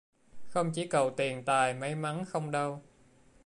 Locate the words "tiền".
1.17-1.43